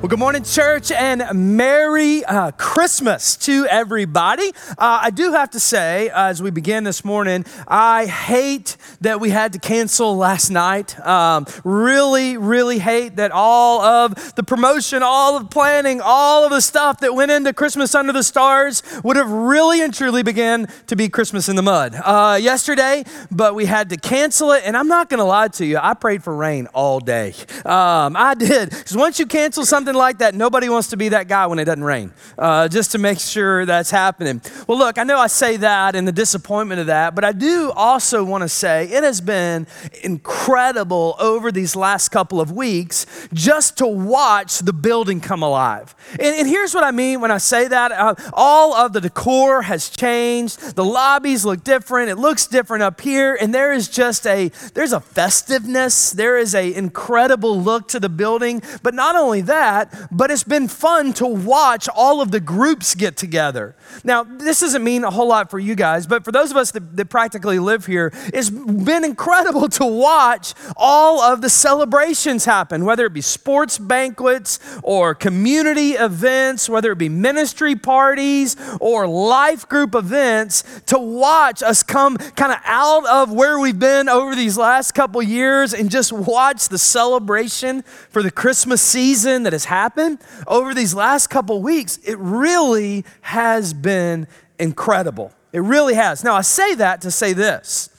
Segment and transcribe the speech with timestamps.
[0.00, 1.24] Well, good morning, church, and
[1.56, 4.52] Merry uh, Christmas to everybody.
[4.78, 9.18] Uh, I do have to say, uh, as we begin this morning, I hate that
[9.18, 10.96] we had to cancel last night.
[11.04, 16.50] Um, really, really hate that all of the promotion, all of the planning, all of
[16.50, 20.68] the stuff that went into Christmas under the stars would have really and truly began
[20.86, 24.62] to be Christmas in the mud uh, yesterday, but we had to cancel it.
[24.64, 27.34] And I'm not going to lie to you, I prayed for rain all day.
[27.64, 28.70] Um, I did.
[28.70, 31.58] Because once you cancel something, something like that, nobody wants to be that guy when
[31.58, 34.42] it doesn't rain, uh, just to make sure that's happening.
[34.66, 37.72] Well, look, I know I say that and the disappointment of that, but I do
[37.74, 39.66] also want to say it has been
[40.02, 45.94] incredible over these last couple of weeks just to watch the building come alive.
[46.12, 47.90] And, and here's what I mean when I say that.
[47.92, 53.00] Uh, all of the decor has changed, the lobbies look different, it looks different up
[53.00, 58.00] here, and there is just a there's a festiveness, there is a incredible look to
[58.00, 62.30] the building, but not only that, that, but it's been fun to watch all of
[62.30, 63.74] the groups get together.
[64.04, 66.70] Now, this doesn't mean a whole lot for you guys, but for those of us
[66.72, 72.84] that, that practically live here, it's been incredible to watch all of the celebrations happen,
[72.84, 79.68] whether it be sports banquets or community events, whether it be ministry parties or life
[79.68, 84.58] group events, to watch us come kind of out of where we've been over these
[84.58, 90.18] last couple years and just watch the celebration for the Christmas season that has happened
[90.46, 94.26] over these last couple weeks, it really has been
[94.58, 95.32] incredible.
[95.52, 96.24] It really has.
[96.24, 97.90] Now, I say that to say this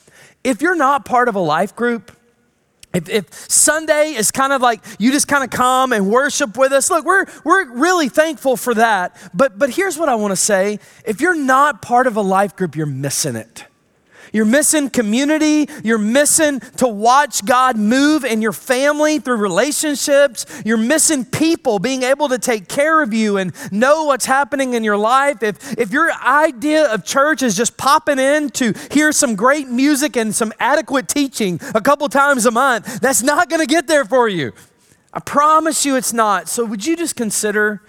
[0.43, 2.11] if you're not part of a life group,
[2.93, 6.71] if, if, Sunday is kind of like you just kind of come and worship with
[6.71, 9.15] us, look, we're, we're really thankful for that.
[9.33, 12.55] But, but here's what I want to say if you're not part of a life
[12.55, 13.65] group, you're missing it.
[14.31, 15.67] You're missing community.
[15.83, 20.45] You're missing to watch God move in your family through relationships.
[20.65, 24.83] You're missing people being able to take care of you and know what's happening in
[24.83, 25.43] your life.
[25.43, 30.15] If, if your idea of church is just popping in to hear some great music
[30.15, 34.05] and some adequate teaching a couple times a month, that's not going to get there
[34.05, 34.53] for you.
[35.11, 36.47] I promise you it's not.
[36.47, 37.81] So, would you just consider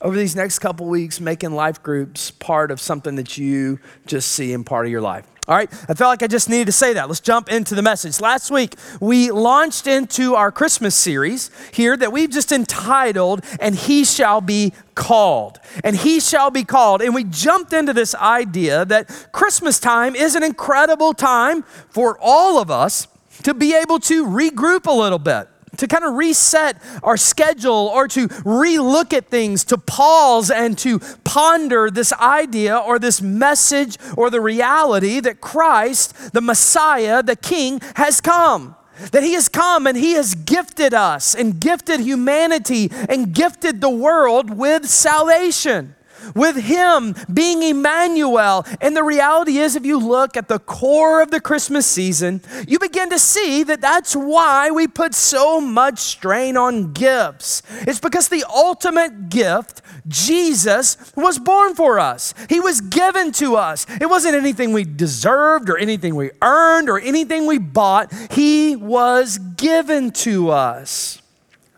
[0.00, 4.52] over these next couple weeks making life groups part of something that you just see
[4.52, 5.26] in part of your life?
[5.48, 7.08] All right, I felt like I just needed to say that.
[7.08, 8.20] Let's jump into the message.
[8.20, 14.04] Last week, we launched into our Christmas series here that we've just entitled, And He
[14.04, 15.58] Shall Be Called.
[15.82, 17.00] And He Shall Be Called.
[17.00, 22.58] And we jumped into this idea that Christmas time is an incredible time for all
[22.58, 23.08] of us
[23.44, 25.48] to be able to regroup a little bit
[25.78, 30.98] to kind of reset our schedule or to relook at things, to pause and to
[31.24, 37.80] ponder this idea or this message or the reality that Christ, the Messiah, the King,
[37.96, 38.76] has come.
[39.12, 43.90] That he has come and he has gifted us and gifted humanity and gifted the
[43.90, 45.94] world with salvation
[46.34, 48.66] with Him being Emmanuel.
[48.80, 52.78] And the reality is, if you look at the core of the Christmas season, you
[52.78, 57.62] begin to see that that's why we put so much strain on gifts.
[57.82, 63.86] It's because the ultimate gift, Jesus, was born for us, He was given to us.
[64.00, 69.38] It wasn't anything we deserved or anything we earned or anything we bought, He was
[69.38, 71.22] given to us.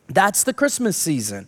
[0.09, 1.47] That's the Christmas season.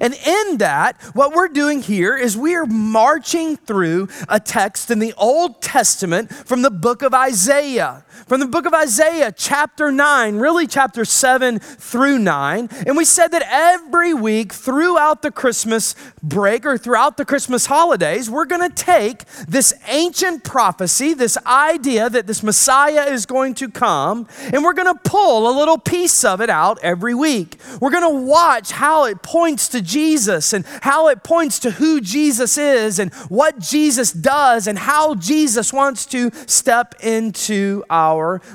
[0.00, 4.98] And in that, what we're doing here is we are marching through a text in
[4.98, 8.03] the Old Testament from the book of Isaiah.
[8.26, 12.68] From the book of Isaiah, chapter 9, really chapter 7 through 9.
[12.86, 18.30] And we said that every week throughout the Christmas break or throughout the Christmas holidays,
[18.30, 23.68] we're going to take this ancient prophecy, this idea that this Messiah is going to
[23.68, 27.58] come, and we're going to pull a little piece of it out every week.
[27.80, 32.00] We're going to watch how it points to Jesus and how it points to who
[32.00, 38.03] Jesus is and what Jesus does and how Jesus wants to step into our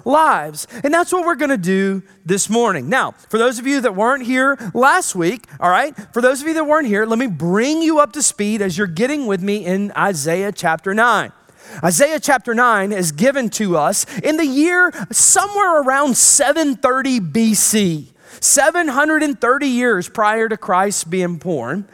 [0.05, 0.67] lives.
[0.83, 2.89] And that's what we're going to do this morning.
[2.89, 6.47] Now, for those of you that weren't here last week, all right, for those of
[6.47, 9.41] you that weren't here, let me bring you up to speed as you're getting with
[9.41, 11.31] me in Isaiah chapter 9.
[11.83, 18.07] Isaiah chapter 9 is given to us in the year somewhere around 730 BC.
[18.41, 21.87] 730 years prior to Christ being born,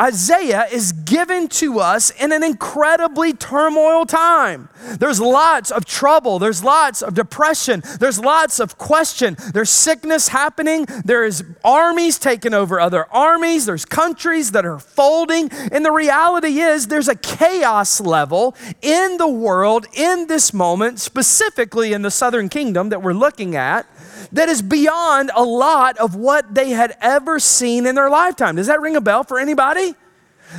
[0.00, 4.68] Isaiah is given to us in an incredibly turmoil time.
[4.98, 10.86] There's lots of trouble, there's lots of depression, there's lots of question, there's sickness happening,
[11.04, 16.60] there is armies taking over other armies, there's countries that are folding, and the reality
[16.60, 22.48] is there's a chaos level in the world in this moment, specifically in the southern
[22.48, 23.86] kingdom that we're looking at
[24.32, 28.56] that is beyond a lot of what they had ever seen in their lifetime.
[28.56, 29.94] Does that ring a bell for anybody?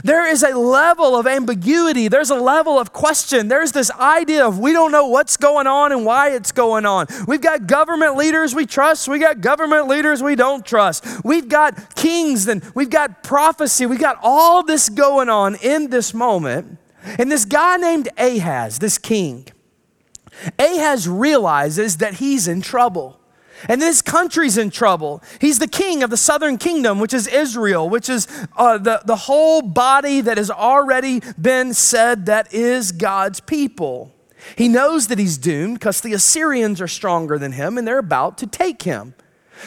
[0.04, 2.07] There is a level of ambiguity.
[2.07, 3.48] There's a level of question.
[3.48, 7.06] There's this idea of we don't know what's going on and why it's going on.
[7.27, 9.07] We've got government leaders we trust.
[9.07, 11.06] We got government leaders we don't trust.
[11.24, 13.86] We've got kings and we've got prophecy.
[13.86, 16.80] We've got all this going on in this moment.
[17.19, 19.48] And this guy named Ahaz, this king,
[20.57, 23.19] Ahaz realizes that he's in trouble.
[23.68, 25.24] And this country's in trouble.
[25.39, 28.27] He's the king of the southern kingdom, which is Israel, which is
[28.57, 34.13] uh, the, the whole body that has already been said that is God's people.
[34.57, 38.38] He knows that he's doomed because the Assyrians are stronger than him and they're about
[38.39, 39.15] to take him.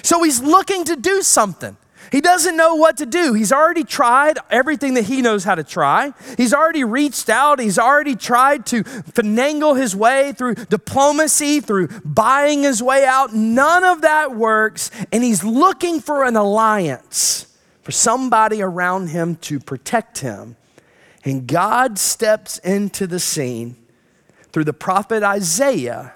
[0.03, 1.77] So he's looking to do something.
[2.13, 3.33] He doesn't know what to do.
[3.33, 6.13] He's already tried everything that he knows how to try.
[6.37, 7.59] He's already reached out.
[7.59, 13.35] He's already tried to finagle his way through diplomacy, through buying his way out.
[13.35, 14.91] None of that works.
[15.13, 17.47] And he's looking for an alliance,
[17.83, 20.57] for somebody around him to protect him.
[21.25, 23.77] And God steps into the scene
[24.53, 26.15] through the prophet Isaiah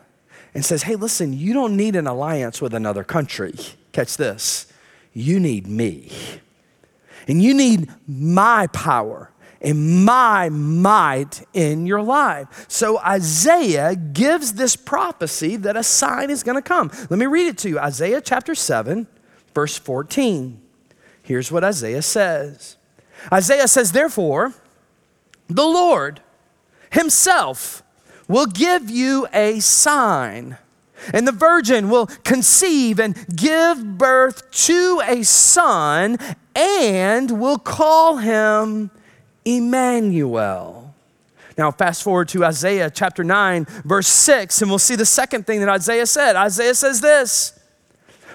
[0.55, 3.55] and says, Hey, listen, you don't need an alliance with another country.
[3.93, 4.70] Catch this
[5.13, 6.11] you need me.
[7.29, 9.31] And you need my power
[9.61, 12.65] and my might in your life.
[12.69, 16.91] So Isaiah gives this prophecy that a sign is going to come.
[17.11, 19.07] Let me read it to you Isaiah chapter 7,
[19.55, 20.61] verse 14.
[21.23, 22.77] Here's what Isaiah says
[23.33, 24.55] Isaiah says, Therefore,
[25.49, 26.21] the Lord
[26.91, 27.83] himself
[28.29, 30.57] will give you a sign.
[31.13, 36.19] And the virgin will conceive and give birth to a son
[36.55, 38.91] and will call him
[39.45, 40.95] Emmanuel.
[41.57, 45.61] Now, fast forward to Isaiah chapter 9, verse 6, and we'll see the second thing
[45.61, 46.37] that Isaiah said.
[46.37, 47.59] Isaiah says this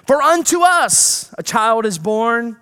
[0.06, 2.58] For unto us a child is born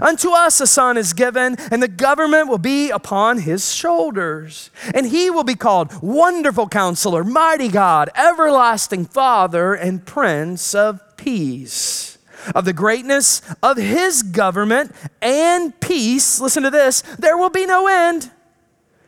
[0.00, 4.70] Unto us a son is given, and the government will be upon his shoulders.
[4.94, 12.18] And he will be called Wonderful Counselor, Mighty God, Everlasting Father, and Prince of Peace.
[12.54, 17.86] Of the greatness of his government and peace, listen to this, there will be no
[17.86, 18.30] end.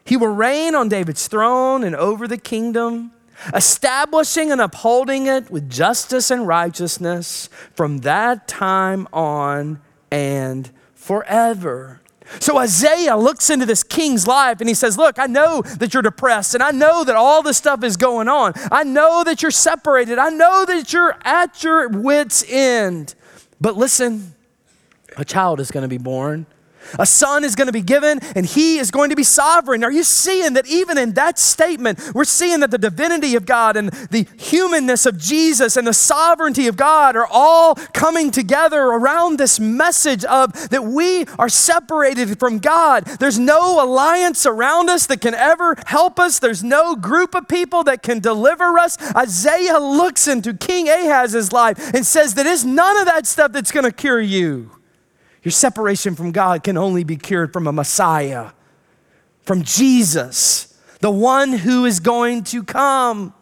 [0.07, 3.13] He will reign on David's throne and over the kingdom,
[3.53, 12.01] establishing and upholding it with justice and righteousness from that time on and forever.
[12.41, 16.03] So Isaiah looks into this king's life and he says, Look, I know that you're
[16.03, 18.53] depressed and I know that all this stuff is going on.
[18.73, 20.19] I know that you're separated.
[20.19, 23.15] I know that you're at your wits' end.
[23.61, 24.35] But listen,
[25.17, 26.47] a child is going to be born
[26.99, 29.85] a son is going to be given and he is going to be sovereign.
[29.85, 33.77] Are you seeing that even in that statement, we're seeing that the divinity of God
[33.77, 39.39] and the humanness of Jesus and the sovereignty of God are all coming together around
[39.39, 43.05] this message of that we are separated from God.
[43.05, 47.85] There's no alliance around us that can ever help us, there's no group of people
[47.85, 48.97] that can deliver us.
[49.15, 53.73] Isaiah looks into King Ahaz's life and says that it's none of that stuff that's
[53.73, 54.71] going to cure you.
[55.47, 58.51] Your separation from God can only be cured from a Messiah,
[59.43, 63.33] from Jesus, the one who is going to come.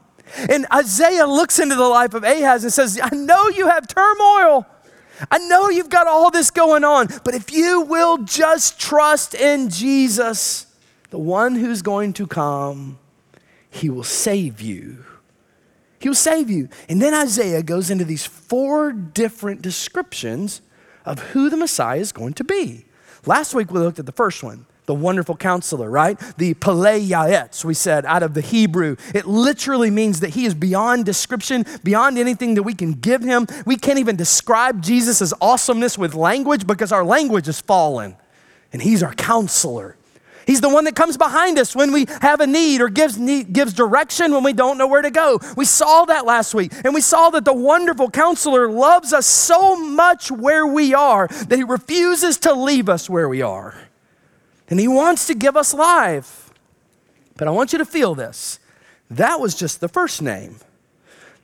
[0.51, 4.67] And Isaiah looks into the life of Ahaz and says, I know you have turmoil.
[5.31, 9.71] I know you've got all this going on, but if you will just trust in
[9.71, 10.67] Jesus,
[11.09, 12.99] the one who's going to come,
[13.71, 15.07] he will save you.
[16.01, 16.69] He will save you.
[16.87, 20.61] And then Isaiah goes into these four different descriptions
[21.05, 22.85] of who the Messiah is going to be.
[23.27, 26.19] Last week we looked at the first one, the wonderful counselor, right?
[26.37, 27.01] The Pele
[27.65, 28.97] we said, out of the Hebrew.
[29.15, 33.47] It literally means that he is beyond description, beyond anything that we can give him.
[33.65, 38.17] We can't even describe Jesus' awesomeness with language because our language is fallen.
[38.73, 39.97] And he's our counselor.
[40.47, 43.53] He's the one that comes behind us when we have a need or gives, need,
[43.53, 45.39] gives direction when we don't know where to go.
[45.57, 46.73] We saw that last week.
[46.85, 51.57] And we saw that the wonderful counselor loves us so much where we are that
[51.57, 53.75] he refuses to leave us where we are.
[54.69, 56.53] And he wants to give us life.
[57.37, 58.59] But I want you to feel this.
[59.11, 60.57] That was just the first name.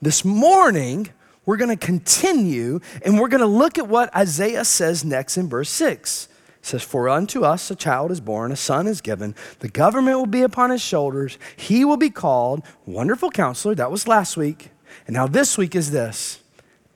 [0.02, 1.10] This morning,
[1.44, 5.48] we're going to continue and we're going to look at what Isaiah says next in
[5.48, 6.28] verse 6.
[6.60, 9.34] It says, For unto us a child is born, a son is given.
[9.60, 11.38] The government will be upon his shoulders.
[11.56, 13.74] He will be called Wonderful Counselor.
[13.74, 14.70] That was last week.
[15.06, 16.40] And now this week is this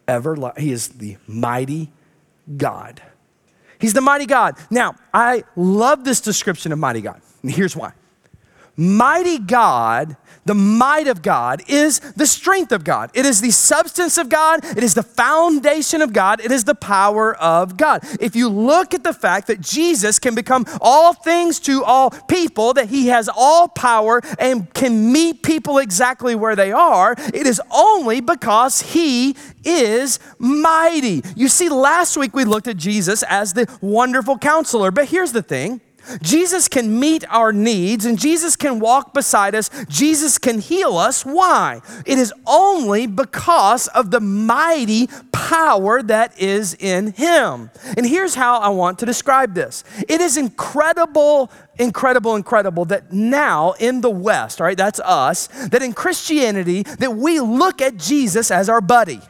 [0.07, 1.91] ever, he is the mighty
[2.57, 3.01] God.
[3.79, 4.57] He's the mighty God.
[4.71, 7.21] Now, I love this description of mighty God.
[7.43, 7.93] And here's why.
[8.77, 13.11] Mighty God the might of God is the strength of God.
[13.15, 14.65] It is the substance of God.
[14.65, 16.41] It is the foundation of God.
[16.41, 18.03] It is the power of God.
[18.21, 22.75] If you look at the fact that Jesus can become all things to all people,
[22.75, 27.61] that he has all power and can meet people exactly where they are, it is
[27.71, 31.23] only because he is mighty.
[31.35, 35.43] You see, last week we looked at Jesus as the wonderful counselor, but here's the
[35.43, 35.81] thing
[36.23, 39.71] Jesus can meet our needs and Jesus can walk beside us.
[39.89, 41.25] Jesus can heal us.
[41.25, 41.81] Why?
[42.07, 47.71] It is only because of the mighty power that is in Him.
[47.97, 53.73] And here's how I want to describe this it is incredible, incredible, incredible that now
[53.79, 58.51] in the West, all right, that's us, that in Christianity, that we look at Jesus
[58.51, 59.21] as our buddy.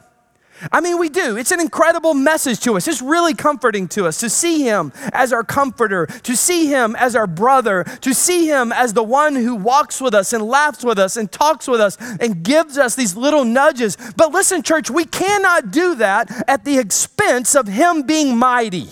[0.73, 1.37] I mean, we do.
[1.37, 2.87] It's an incredible message to us.
[2.89, 7.17] It's really comforting to us to see him as our comforter, to see him as
[7.17, 10.99] our brother, to see him as the one who walks with us and laughs with
[10.99, 13.97] us and talks with us and gives us these little nudges.
[14.17, 18.89] But listen, church, we cannot do that at the expense of him being mighty.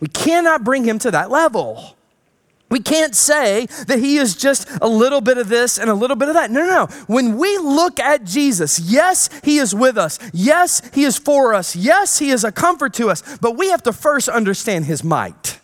[0.00, 1.96] We cannot bring him to that level.
[2.74, 6.16] We can't say that he is just a little bit of this and a little
[6.16, 6.50] bit of that.
[6.50, 6.86] No, no, no.
[7.06, 10.18] When we look at Jesus, yes, he is with us.
[10.32, 11.76] Yes, he is for us.
[11.76, 13.38] Yes, he is a comfort to us.
[13.38, 15.60] But we have to first understand his might.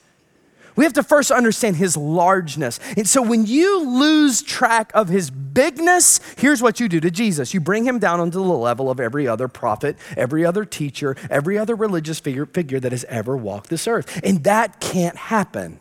[0.77, 2.79] We have to first understand his largeness.
[2.97, 7.53] And so when you lose track of his bigness, here's what you do to Jesus
[7.53, 11.59] you bring him down onto the level of every other prophet, every other teacher, every
[11.59, 14.21] other religious figure, figure that has ever walked this earth.
[14.23, 15.81] And that can't happen.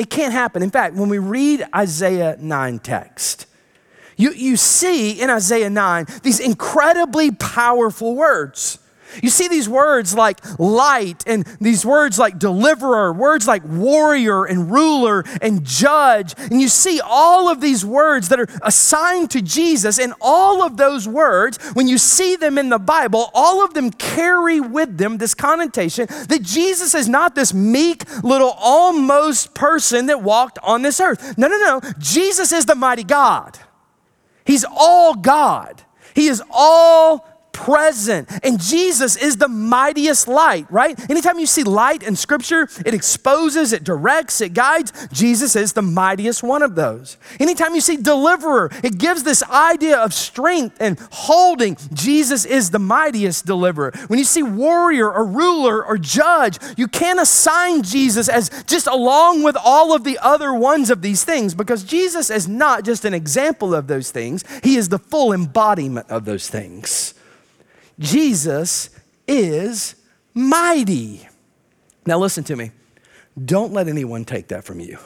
[0.00, 0.62] It can't happen.
[0.62, 3.44] In fact, when we read Isaiah 9 text,
[4.16, 8.78] you, you see in Isaiah 9 these incredibly powerful words.
[9.22, 14.70] You see these words like light and these words like deliverer, words like warrior and
[14.70, 16.34] ruler and judge.
[16.38, 19.98] And you see all of these words that are assigned to Jesus.
[19.98, 23.90] And all of those words, when you see them in the Bible, all of them
[23.90, 30.22] carry with them this connotation that Jesus is not this meek little almost person that
[30.22, 31.36] walked on this earth.
[31.36, 31.80] No, no, no.
[31.98, 33.58] Jesus is the mighty God.
[34.44, 35.82] He's all God.
[36.14, 38.28] He is all present.
[38.42, 40.98] And Jesus is the mightiest light, right?
[41.10, 44.92] Anytime you see light in scripture, it exposes, it directs, it guides.
[45.12, 47.16] Jesus is the mightiest one of those.
[47.38, 51.76] Anytime you see deliverer, it gives this idea of strength and holding.
[51.92, 53.92] Jesus is the mightiest deliverer.
[54.08, 59.42] When you see warrior or ruler or judge, you can't assign Jesus as just along
[59.42, 63.14] with all of the other ones of these things because Jesus is not just an
[63.14, 67.14] example of those things, he is the full embodiment of those things.
[68.00, 68.90] Jesus
[69.28, 69.94] is
[70.34, 71.28] mighty.
[72.06, 72.72] Now, listen to me.
[73.42, 74.98] Don't let anyone take that from you.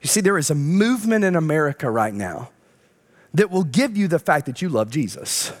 [0.00, 2.50] You see, there is a movement in America right now
[3.34, 5.52] that will give you the fact that you love Jesus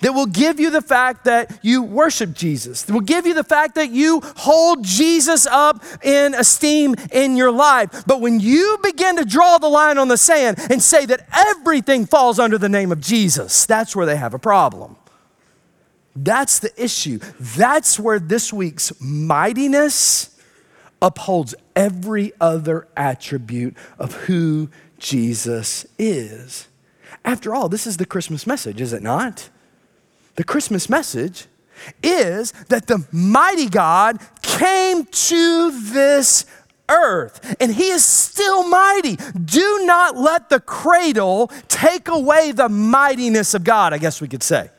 [0.00, 3.44] that will give you the fact that you worship Jesus, that will give you the
[3.44, 8.04] fact that you hold Jesus up in esteem in your life.
[8.06, 12.06] But when you begin to draw the line on the sand and say that everything
[12.06, 14.96] falls under the name of Jesus, that's where they have a problem.
[16.22, 17.18] That's the issue.
[17.38, 20.38] That's where this week's mightiness
[21.00, 26.68] upholds every other attribute of who Jesus is.
[27.24, 29.48] After all, this is the Christmas message, is it not?
[30.36, 31.46] The Christmas message
[32.02, 36.44] is that the mighty God came to this
[36.90, 39.16] earth and he is still mighty.
[39.16, 44.42] Do not let the cradle take away the mightiness of God, I guess we could
[44.42, 44.70] say.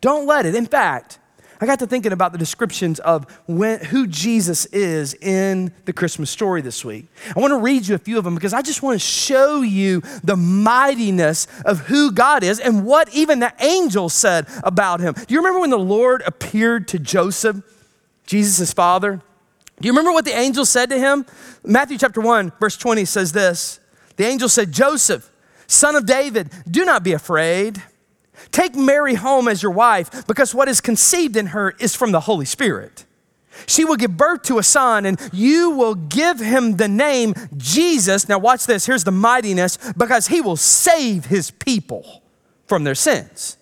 [0.00, 0.54] Don't let it.
[0.54, 1.18] In fact,
[1.60, 6.30] I got to thinking about the descriptions of when, who Jesus is in the Christmas
[6.30, 7.06] story this week.
[7.36, 9.62] I want to read you a few of them because I just want to show
[9.62, 15.14] you the mightiness of who God is and what even the angels said about him.
[15.14, 17.56] Do you remember when the Lord appeared to Joseph,
[18.24, 19.20] Jesus' father?
[19.80, 21.26] Do you remember what the angel said to him?
[21.64, 23.80] Matthew chapter 1, verse 20 says this
[24.16, 25.28] The angel said, Joseph,
[25.66, 27.82] son of David, do not be afraid
[28.52, 32.20] Take Mary home as your wife because what is conceived in her is from the
[32.20, 33.04] Holy Spirit.
[33.66, 38.28] She will give birth to a son, and you will give him the name Jesus.
[38.28, 38.86] Now, watch this.
[38.86, 42.22] Here's the mightiness because he will save his people
[42.66, 43.56] from their sins.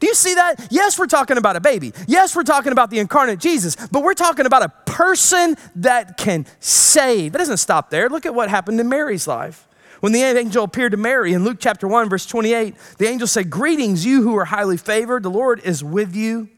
[0.00, 0.68] Do you see that?
[0.70, 1.92] Yes, we're talking about a baby.
[2.06, 6.46] Yes, we're talking about the incarnate Jesus, but we're talking about a person that can
[6.60, 7.34] save.
[7.34, 8.08] It doesn't stop there.
[8.08, 9.67] Look at what happened in Mary's life.
[10.00, 13.50] When the angel appeared to Mary in Luke chapter 1, verse 28, the angel said,
[13.50, 16.48] Greetings, you who are highly favored, the Lord is with you.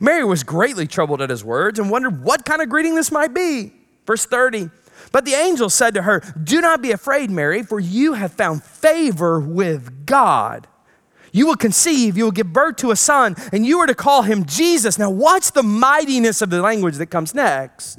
[0.00, 3.32] Mary was greatly troubled at his words and wondered what kind of greeting this might
[3.32, 3.72] be.
[4.06, 4.70] Verse 30,
[5.12, 8.62] but the angel said to her, Do not be afraid, Mary, for you have found
[8.62, 10.66] favor with God.
[11.32, 14.22] You will conceive, you will give birth to a son, and you are to call
[14.22, 14.98] him Jesus.
[14.98, 17.98] Now, watch the mightiness of the language that comes next.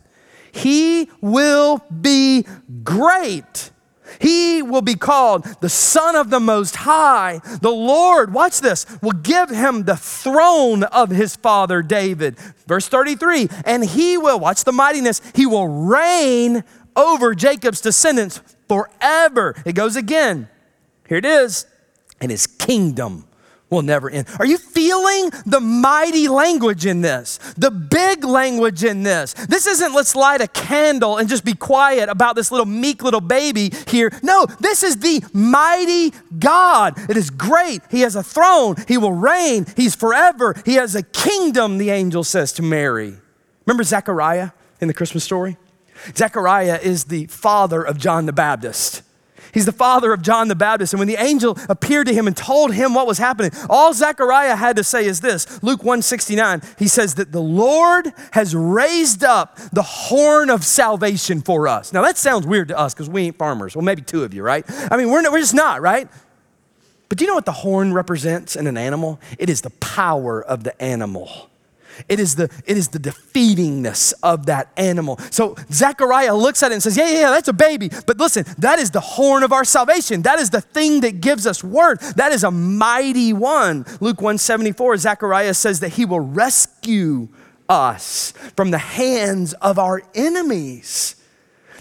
[0.52, 2.46] He will be
[2.84, 3.71] great.
[4.20, 7.42] He will be called the Son of the Most High.
[7.62, 12.38] The Lord, watch this, will give him the throne of his father David.
[12.68, 16.64] Verse 33 and he will, watch the mightiness, he will reign
[16.96, 19.56] over Jacob's descendants forever.
[19.66, 20.50] It goes again.
[21.08, 21.66] Here it is
[22.22, 23.28] and his kingdom
[23.72, 24.28] will never end.
[24.38, 27.40] Are you feeling the mighty language in this?
[27.58, 29.34] The big language in this?
[29.34, 33.22] This isn't let's light a candle and just be quiet about this little meek little
[33.22, 34.12] baby here.
[34.22, 37.00] No, this is the mighty God.
[37.10, 37.82] It is great.
[37.90, 40.54] He has a throne, He will reign, He's forever.
[40.66, 43.16] He has a kingdom, the angel says to Mary.
[43.66, 44.52] Remember Zechariah
[44.82, 45.58] in the Christmas story?
[46.16, 49.04] Zechariah is the father of John the Baptist.
[49.54, 50.94] He's the father of John the Baptist.
[50.94, 54.56] And when the angel appeared to him and told him what was happening, all Zechariah
[54.56, 59.58] had to say is this Luke 169, he says that the Lord has raised up
[59.72, 61.94] the horn of salvation for us.
[61.94, 63.76] Now that sounds weird to us because we ain't farmers.
[63.76, 64.66] Well, maybe two of you, right?
[64.92, 66.08] I mean, we're, we're just not, right?
[67.10, 69.20] But do you know what the horn represents in an animal?
[69.38, 71.51] It is the power of the animal.
[72.10, 75.20] It is the it is the defeatingness of that animal.
[75.30, 78.80] So Zechariah looks at it and says, "Yeah, yeah, that's a baby." But listen, that
[78.80, 80.22] is the horn of our salvation.
[80.24, 82.16] That is the thing that gives us worth.
[82.16, 83.86] That is a mighty one.
[84.00, 87.28] Luke 174, Zechariah says that he will rescue
[87.70, 91.16] us from the hands of our enemies.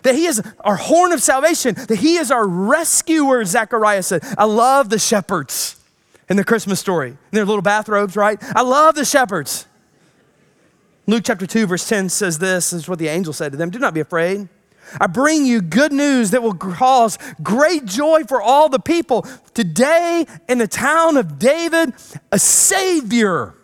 [0.02, 4.24] That he is our horn of salvation, that he is our rescuer, Zechariah said.
[4.38, 5.76] I love the shepherds
[6.30, 7.10] in the Christmas story.
[7.10, 8.38] In their little bathrobes, right?
[8.56, 9.66] I love the shepherds.
[11.10, 13.70] Luke chapter 2, verse 10 says this, this is what the angel said to them
[13.70, 14.48] Do not be afraid.
[15.00, 19.26] I bring you good news that will cause great joy for all the people.
[19.54, 21.94] Today, in the town of David,
[22.32, 23.54] a Savior.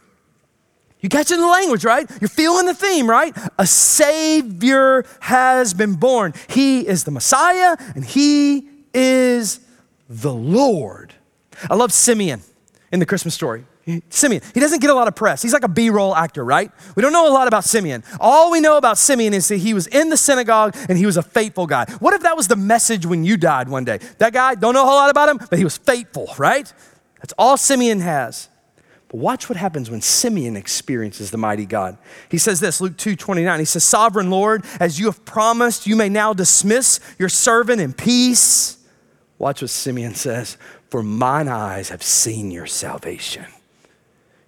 [1.01, 2.11] You catching the language, right?
[2.21, 3.37] You're feeling the theme, right?
[3.59, 6.35] A Savior has been born.
[6.49, 9.61] He is the Messiah and He is
[10.09, 11.15] the Lord.
[11.71, 12.43] I love Simeon
[12.91, 13.67] in the Christmas story.
[14.09, 15.43] Simeon, he doesn't get a lot of press.
[15.43, 16.73] He's like a B roll actor, right?
[16.97, 18.03] We don't know a lot about Simeon.
[18.19, 21.17] All we know about Simeon is that he was in the synagogue and he was
[21.17, 21.87] a faithful guy.
[22.01, 23.99] What if that was the message when you died one day?
[24.19, 26.73] That guy, don't know a whole lot about him, but he was faithful, right?
[27.21, 28.49] That's all Simeon has.
[29.07, 31.97] But watch what happens when Simeon experiences the mighty God.
[32.29, 33.59] He says this, Luke 2 29.
[33.61, 37.93] He says, Sovereign Lord, as you have promised, you may now dismiss your servant in
[37.93, 38.79] peace.
[39.39, 40.57] Watch what Simeon says,
[40.91, 43.47] for mine eyes have seen your salvation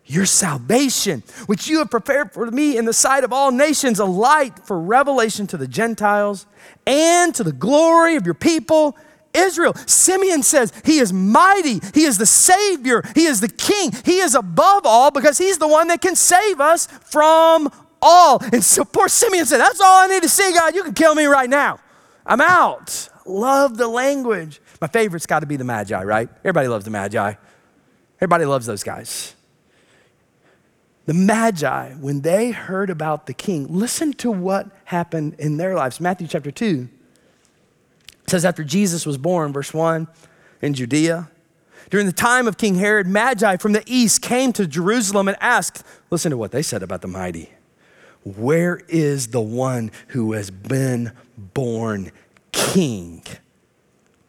[0.09, 4.05] your salvation, which you have prepared for me in the sight of all nations, a
[4.05, 6.47] light for revelation to the Gentiles
[6.87, 8.97] and to the glory of your people.
[9.35, 9.75] Israel.
[9.87, 11.81] Simeon says he is mighty.
[11.93, 13.03] He is the Savior.
[13.15, 13.93] He is the King.
[14.05, 18.43] He is above all because he's the one that can save us from all.
[18.53, 20.75] And so poor Simeon said, That's all I need to see, God.
[20.75, 21.79] You can kill me right now.
[22.25, 23.11] I'm out.
[23.27, 24.61] Love the language.
[24.81, 26.29] My favorite's got to be the Magi, right?
[26.41, 27.35] Everybody loves the Magi.
[28.17, 29.35] Everybody loves those guys.
[31.09, 36.03] The Magi, when they heard about the king, listen to what happened in their lives.
[36.03, 36.87] Matthew chapter 2
[38.27, 40.07] says, After Jesus was born, verse 1,
[40.61, 41.31] in Judea,
[41.89, 45.83] during the time of King Herod, Magi from the east came to Jerusalem and asked,
[46.11, 47.53] Listen to what they said about the mighty.
[48.23, 52.13] Where is the one who has been born
[52.53, 53.23] king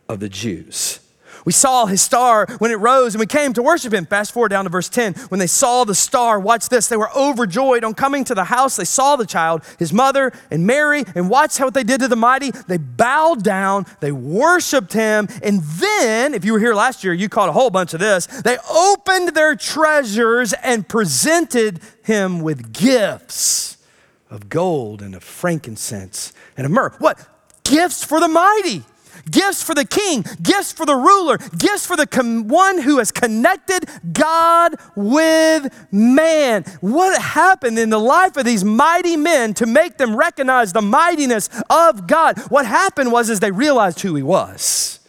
[0.07, 1.01] of the Jews?
[1.49, 4.05] We saw his star when it rose and we came to worship him.
[4.05, 5.15] Fast forward down to verse 10.
[5.29, 8.75] When they saw the star, watch this, they were overjoyed on coming to the house.
[8.75, 12.07] They saw the child, his mother, and Mary, and watch how what they did to
[12.07, 12.51] the mighty.
[12.51, 17.29] They bowed down, they worshiped him, and then, if you were here last year, you
[17.29, 18.27] caught a whole bunch of this.
[18.27, 23.77] They opened their treasures and presented him with gifts
[24.29, 26.93] of gold and of frankincense and of myrrh.
[26.99, 27.27] What?
[27.63, 28.83] Gifts for the mighty
[29.29, 33.11] gifts for the king, gifts for the ruler, gifts for the com- one who has
[33.11, 36.63] connected God with man.
[36.81, 41.49] What happened in the life of these mighty men to make them recognize the mightiness
[41.69, 42.39] of God?
[42.49, 44.99] What happened was is they realized who he was.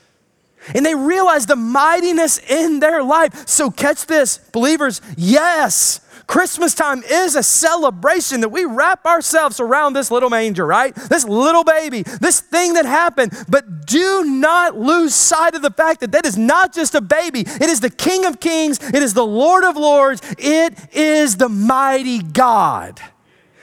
[0.74, 3.48] And they realized the mightiness in their life.
[3.48, 9.94] So, catch this, believers, yes, Christmas time is a celebration that we wrap ourselves around
[9.94, 10.94] this little manger, right?
[10.94, 13.32] This little baby, this thing that happened.
[13.48, 17.40] But do not lose sight of the fact that that is not just a baby,
[17.40, 21.48] it is the King of Kings, it is the Lord of Lords, it is the
[21.48, 23.00] mighty God.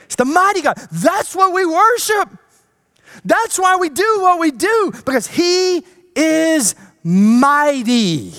[0.04, 0.76] It's the mighty God.
[0.92, 2.36] That's what we worship.
[3.24, 8.34] That's why we do what we do, because He is mighty.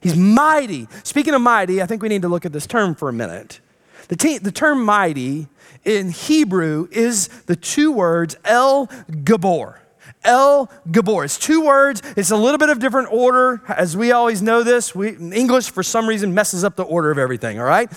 [0.00, 0.88] He's mighty.
[1.02, 3.60] Speaking of mighty, I think we need to look at this term for a minute.
[4.08, 5.48] The, the term mighty
[5.84, 9.78] in Hebrew is the two words El Gibor.
[10.24, 11.24] El Gibor.
[11.24, 12.02] It's two words.
[12.16, 13.62] It's a little bit of different order.
[13.68, 17.18] As we always know this, we, English for some reason messes up the order of
[17.18, 17.90] everything, all right?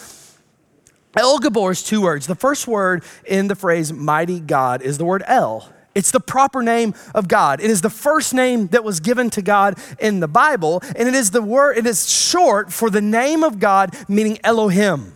[1.16, 2.28] El Gibor is two words.
[2.28, 5.70] The first word in the phrase mighty God is the word El.
[5.96, 7.62] It's the proper name of God.
[7.62, 11.14] It is the first name that was given to God in the Bible, and it
[11.14, 15.14] is the word, it is short for the name of God, meaning Elohim.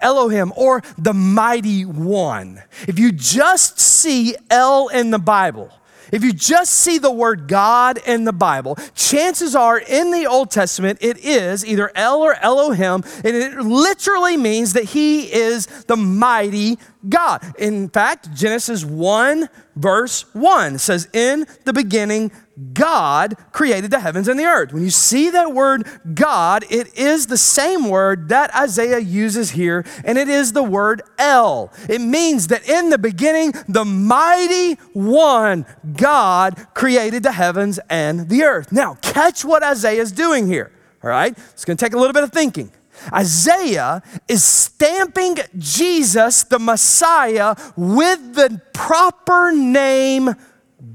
[0.00, 2.62] Elohim or the mighty one.
[2.86, 5.72] If you just see El in the Bible,
[6.12, 10.50] if you just see the word God in the Bible, chances are in the Old
[10.50, 15.96] Testament it is either El or Elohim, and it literally means that he is the
[15.96, 17.42] mighty God.
[17.58, 22.32] In fact, Genesis 1, verse 1 says, In the beginning,
[22.72, 24.72] God created the heavens and the earth.
[24.72, 29.84] When you see that word God, it is the same word that Isaiah uses here,
[30.04, 31.72] and it is the word El.
[31.88, 38.42] It means that in the beginning, the mighty one, God, created the heavens and the
[38.42, 38.72] earth.
[38.72, 40.72] Now, catch what Isaiah is doing here,
[41.04, 41.36] all right?
[41.52, 42.72] It's gonna take a little bit of thinking.
[43.12, 50.34] Isaiah is stamping Jesus, the Messiah, with the proper name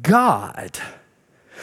[0.02, 0.78] God.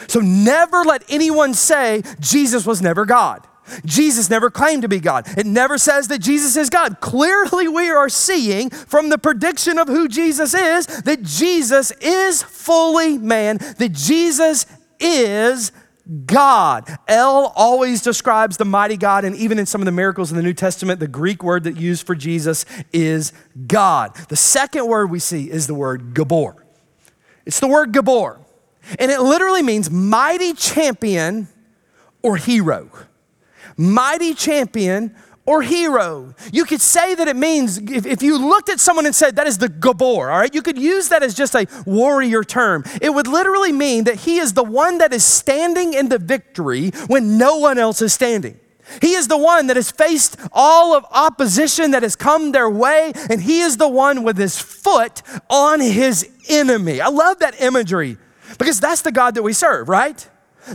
[0.07, 3.47] So never let anyone say Jesus was never God.
[3.85, 5.27] Jesus never claimed to be God.
[5.37, 6.99] It never says that Jesus is God.
[6.99, 13.17] Clearly, we are seeing from the prediction of who Jesus is that Jesus is fully
[13.17, 14.65] man, that Jesus
[14.99, 15.71] is
[16.25, 16.97] God.
[17.07, 20.43] El always describes the mighty God, and even in some of the miracles in the
[20.43, 23.31] New Testament, the Greek word that used for Jesus is
[23.67, 24.15] God.
[24.27, 26.55] The second word we see is the word Gibor.
[27.45, 28.39] It's the word Gibor.
[28.99, 31.47] And it literally means mighty champion
[32.21, 32.89] or hero.
[33.77, 36.35] Mighty champion or hero.
[36.51, 39.47] You could say that it means, if, if, you looked at someone and said, that
[39.47, 42.83] is the Gibor, all right, you could use that as just a warrior term.
[43.01, 46.91] It would literally mean that he is the one that is standing in the victory
[47.07, 48.59] when no one else is standing.
[49.01, 53.13] He is the one that has faced all of opposition that has come their way,
[53.29, 56.99] and he is the one with his foot on his enemy.
[56.99, 58.17] I love that imagery.
[58.57, 60.27] Because that's the God that we serve, right?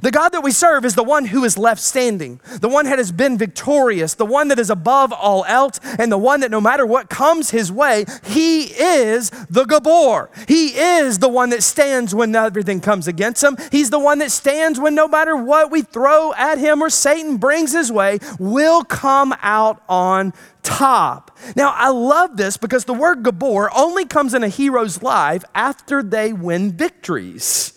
[0.02, 2.98] The God that we serve is the one who is left standing, the one that
[2.98, 6.60] has been victorious, the one that is above all else, and the one that no
[6.60, 10.28] matter what comes his way, he is the Gibor.
[10.48, 13.56] He is the one that stands when everything comes against him.
[13.70, 17.36] He's the one that stands when no matter what we throw at him or Satan
[17.36, 21.38] brings his way, will come out on top.
[21.54, 26.02] Now, I love this because the word Gibor only comes in a hero's life after
[26.02, 27.75] they win victories.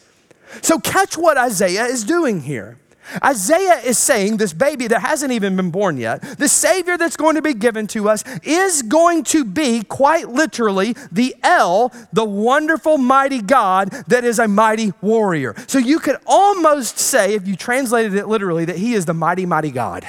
[0.62, 2.78] So, catch what Isaiah is doing here.
[3.24, 7.36] Isaiah is saying this baby that hasn't even been born yet, the Savior that's going
[7.36, 12.98] to be given to us, is going to be quite literally the El, the wonderful,
[12.98, 15.56] mighty God that is a mighty warrior.
[15.68, 19.46] So you could almost say, if you translated it literally, that he is the mighty,
[19.46, 20.06] mighty God.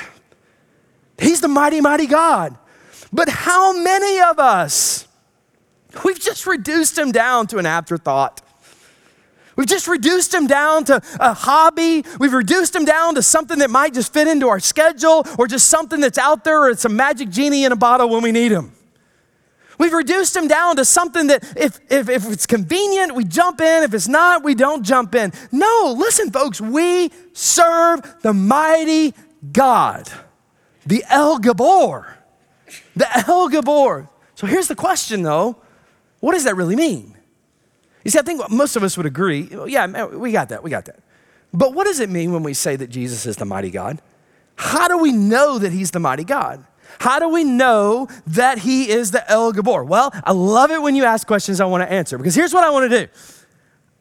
[1.18, 2.56] He's the mighty, mighty God.
[3.12, 5.08] But how many of us,
[6.04, 8.42] we've just reduced him down to an afterthought?
[9.60, 12.02] We've just reduced him down to a hobby.
[12.18, 15.68] We've reduced him down to something that might just fit into our schedule or just
[15.68, 18.52] something that's out there or it's a magic genie in a bottle when we need
[18.52, 18.72] him.
[19.76, 23.82] We've reduced him down to something that if, if, if it's convenient, we jump in.
[23.82, 25.30] If it's not, we don't jump in.
[25.52, 29.12] No, listen, folks, we serve the mighty
[29.52, 30.10] God,
[30.86, 32.14] the El Gibor.
[32.96, 34.08] The El Gibor.
[34.36, 35.58] So here's the question though
[36.20, 37.09] what does that really mean?
[38.04, 40.86] You see, I think most of us would agree yeah, we got that, we got
[40.86, 41.00] that.
[41.52, 44.00] But what does it mean when we say that Jesus is the mighty God?
[44.56, 46.64] How do we know that he's the mighty God?
[46.98, 49.86] How do we know that he is the El Gibor?
[49.86, 52.64] Well, I love it when you ask questions I want to answer because here's what
[52.64, 53.12] I want to do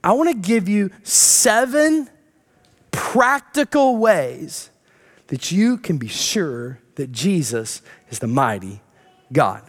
[0.04, 2.10] I want to give you seven
[2.92, 4.70] practical ways
[5.28, 8.82] that you can be sure that Jesus is the mighty
[9.32, 9.64] God.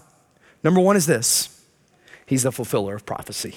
[0.64, 1.64] Number one is this
[2.27, 3.57] He's the fulfiller of prophecy.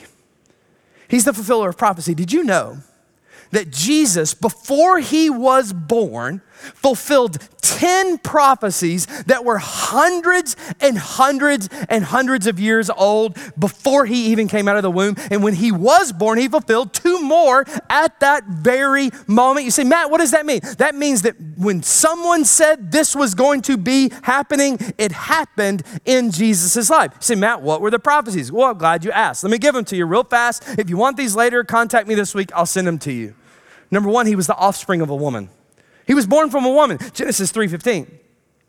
[1.07, 2.13] He's the fulfiller of prophecy.
[2.13, 2.77] Did you know
[3.51, 12.03] that Jesus, before he was born, fulfilled 10 prophecies that were hundreds and hundreds and
[12.03, 15.15] hundreds of years old before he even came out of the womb.
[15.31, 19.65] And when he was born, he fulfilled two more at that very moment.
[19.65, 20.59] You say, Matt, what does that mean?
[20.77, 26.31] That means that when someone said this was going to be happening, it happened in
[26.31, 27.11] Jesus' life.
[27.15, 28.51] You say, Matt, what were the prophecies?
[28.51, 29.43] Well, I'm glad you asked.
[29.43, 30.63] Let me give them to you real fast.
[30.77, 32.51] If you want these later, contact me this week.
[32.53, 33.35] I'll send them to you.
[33.89, 35.49] Number one, he was the offspring of a woman.
[36.05, 38.07] He was born from a woman, Genesis 3:15.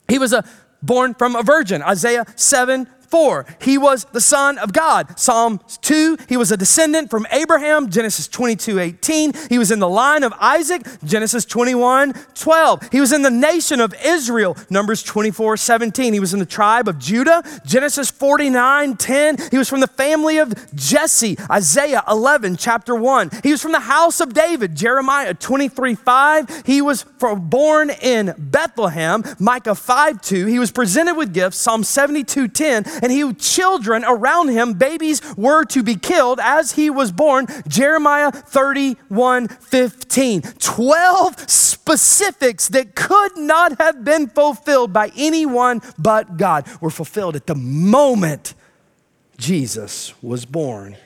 [0.08, 0.44] He was a
[0.82, 3.46] born from a virgin, Isaiah 7 4.
[3.60, 5.18] He was the Son of God.
[5.18, 9.32] Psalm 2, he was a descendant from Abraham, Genesis 22 18.
[9.48, 12.88] He was in the line of Isaac, Genesis 21 12.
[12.90, 16.12] He was in the nation of Israel, Numbers 24 17.
[16.12, 19.36] He was in the tribe of Judah, Genesis 49 10.
[19.50, 23.30] He was from the family of Jesse, Isaiah 11, chapter 1.
[23.42, 26.62] He was from the house of David, Jeremiah 23 5.
[26.66, 30.46] He was born in Bethlehem, Micah 5 2.
[30.46, 35.66] He was presented with gifts, Psalm 72 10 and he children around him, babies were
[35.66, 37.46] to be killed as he was born.
[37.68, 40.40] Jeremiah 31 15.
[40.40, 47.46] 12 specifics that could not have been fulfilled by anyone but God were fulfilled at
[47.46, 48.54] the moment
[49.36, 50.96] Jesus was born.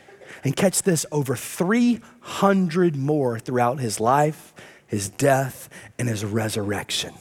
[0.44, 4.54] And catch this over 300 more throughout his life,
[4.86, 7.14] his death, and his resurrection.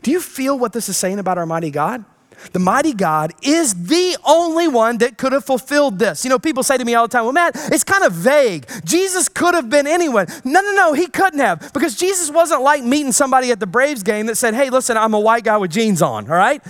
[0.00, 2.06] Do you feel what this is saying about our mighty God?
[2.52, 6.24] The mighty God is the only one that could have fulfilled this.
[6.24, 8.66] You know, people say to me all the time, well, Matt, it's kind of vague.
[8.84, 10.26] Jesus could have been anyone.
[10.44, 14.02] No, no, no, he couldn't have because Jesus wasn't like meeting somebody at the Braves
[14.02, 16.62] game that said, hey, listen, I'm a white guy with jeans on, all right?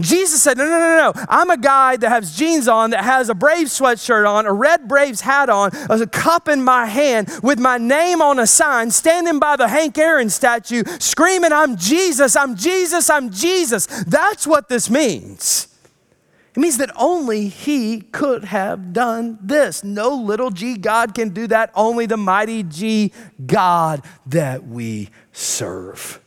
[0.00, 1.24] Jesus said, No, no, no, no.
[1.28, 4.88] I'm a guy that has jeans on, that has a Braves sweatshirt on, a red
[4.88, 9.38] Braves hat on, a cup in my hand with my name on a sign, standing
[9.38, 13.86] by the Hank Aaron statue, screaming, I'm Jesus, I'm Jesus, I'm Jesus.
[14.04, 15.68] That's what this means.
[16.54, 19.84] It means that only He could have done this.
[19.84, 23.12] No little g God can do that, only the mighty G
[23.44, 26.20] God that we serve.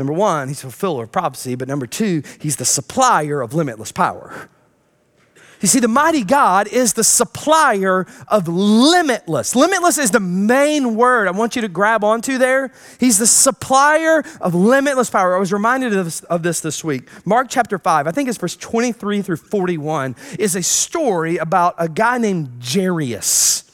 [0.00, 3.92] Number one, he's a fulfiller of prophecy, but number two, he's the supplier of limitless
[3.92, 4.48] power.
[5.60, 9.54] You see, the mighty God is the supplier of limitless.
[9.54, 12.72] Limitless is the main word I want you to grab onto there.
[12.98, 15.36] He's the supplier of limitless power.
[15.36, 17.06] I was reminded of this, of this this week.
[17.26, 21.90] Mark chapter 5, I think it's verse 23 through 41, is a story about a
[21.90, 23.69] guy named Jairus.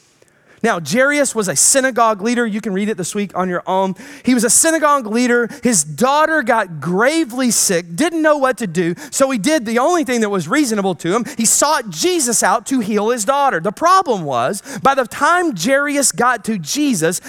[0.63, 2.45] Now, Jairus was a synagogue leader.
[2.45, 3.93] You can read it this week on your own.
[4.23, 5.47] He was a synagogue leader.
[5.61, 8.95] His daughter got gravely sick, didn't know what to do.
[9.11, 11.25] So he did the only thing that was reasonable to him.
[11.37, 13.59] He sought Jesus out to heal his daughter.
[13.59, 17.21] The problem was, by the time Jairus got to Jesus,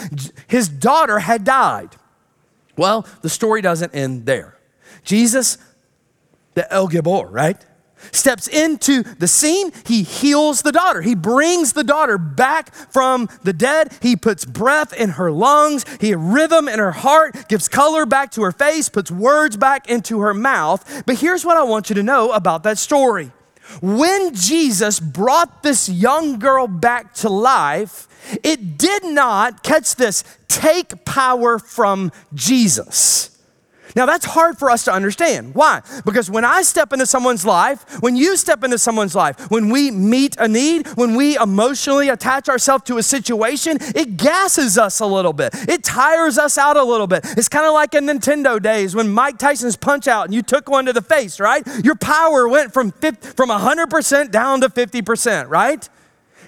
[0.47, 1.91] his daughter had died.
[2.77, 4.57] Well, the story doesn't end there.
[5.05, 5.59] Jesus,
[6.55, 7.63] the El Gibor, right?
[8.13, 9.73] Steps into the scene.
[9.87, 11.03] He heals the daughter.
[11.03, 13.93] He brings the daughter back from the dead.
[14.01, 15.85] He puts breath in her lungs.
[16.01, 20.21] He rhythm in her heart, gives color back to her face, puts words back into
[20.21, 21.05] her mouth.
[21.07, 23.33] But here's what I want you to know about that story.
[23.83, 28.09] When Jesus brought this young girl back to life,
[28.43, 33.38] it did not, catch this, take power from Jesus.
[33.99, 35.57] Now, that's hard for us to understand.
[35.57, 35.83] Why?
[36.05, 39.91] Because when I step into someone's life, when you step into someone's life, when we
[39.91, 45.07] meet a need, when we emotionally attach ourselves to a situation, it gasses us a
[45.07, 45.53] little bit.
[45.69, 47.25] It tires us out a little bit.
[47.37, 50.71] It's kind of like in Nintendo days when Mike Tyson's punch out and you took
[50.71, 51.67] one to the face, right?
[51.83, 55.89] Your power went from, 50, from 100% down to 50%, right?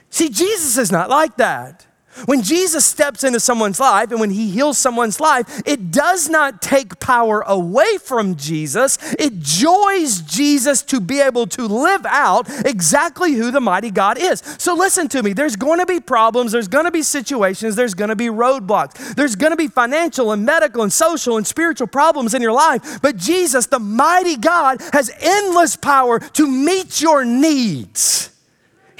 [0.08, 1.84] See, Jesus is not like that.
[2.26, 6.60] When Jesus steps into someone's life and when he heals someone's life, it does not
[6.60, 8.98] take power away from Jesus.
[9.18, 14.42] It joys Jesus to be able to live out exactly who the mighty God is.
[14.58, 15.32] So listen to me.
[15.32, 19.14] There's going to be problems, there's going to be situations, there's going to be roadblocks.
[19.14, 23.00] There's going to be financial and medical and social and spiritual problems in your life.
[23.00, 28.30] But Jesus, the mighty God, has endless power to meet your needs.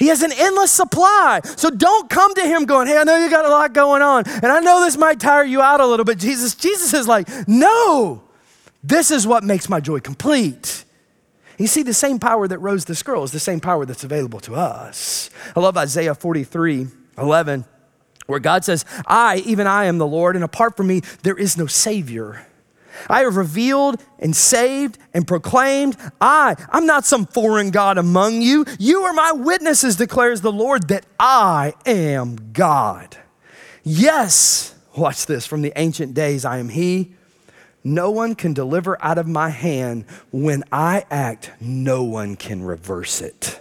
[0.01, 1.41] He has an endless supply.
[1.43, 4.23] So don't come to him going, Hey, I know you got a lot going on,
[4.25, 6.17] and I know this might tire you out a little bit.
[6.17, 8.23] Jesus, Jesus is like, No,
[8.83, 10.85] this is what makes my joy complete.
[11.59, 14.39] You see, the same power that rose this girl is the same power that's available
[14.39, 15.29] to us.
[15.55, 16.87] I love Isaiah 43
[17.19, 17.65] 11,
[18.25, 21.57] where God says, I, even I, am the Lord, and apart from me, there is
[21.57, 22.47] no Savior.
[23.09, 28.65] I have revealed and saved and proclaimed, I, I'm not some foreign God among you.
[28.79, 33.17] You are my witnesses, declares the Lord, that I am God.
[33.83, 37.13] Yes, watch this, from the ancient days, I am He.
[37.83, 40.05] No one can deliver out of my hand.
[40.31, 43.59] When I act, no one can reverse it.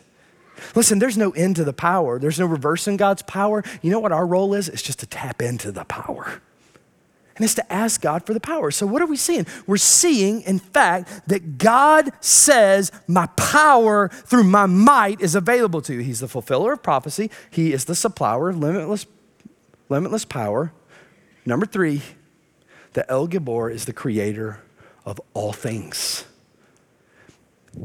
[0.75, 2.19] Listen, there's no end to the power.
[2.19, 3.65] There's no reversing God's power.
[3.81, 4.69] You know what our role is?
[4.69, 6.43] It's just to tap into the power.
[7.41, 8.71] And it's to ask God for the power.
[8.71, 9.47] So, what are we seeing?
[9.67, 15.95] We're seeing, in fact, that God says, My power through my might is available to
[15.95, 16.01] you.
[16.01, 19.07] He's the fulfiller of prophecy, He is the supplier of limitless,
[19.89, 20.75] limitless power.
[21.47, 22.03] Number three,
[22.93, 24.61] the El Gibor is the creator
[25.07, 26.27] of all things.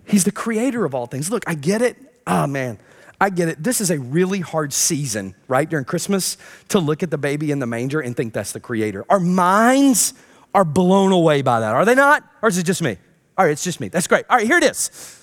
[0.05, 1.31] He's the creator of all things.
[1.31, 1.95] Look, I get it.
[2.27, 2.77] Ah, oh, man.
[3.19, 3.63] I get it.
[3.63, 6.37] This is a really hard season, right, during Christmas
[6.69, 9.05] to look at the baby in the manger and think that's the creator.
[9.09, 10.13] Our minds
[10.53, 12.23] are blown away by that, are they not?
[12.41, 12.97] Or is it just me?
[13.37, 13.89] All right, it's just me.
[13.89, 14.25] That's great.
[14.29, 15.21] All right, here it is.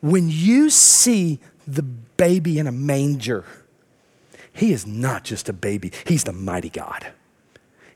[0.00, 3.44] When you see the baby in a manger,
[4.52, 7.06] he is not just a baby, he's the mighty God.